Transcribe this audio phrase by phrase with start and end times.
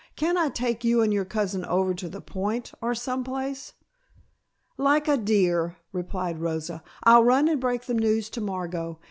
[0.15, 3.73] "Can't I take you and your cousin over to the Point, or some place?"
[4.75, 6.81] "Like a dear," replied Rosa.
[7.03, 8.99] "I'll run and break the news to Margot.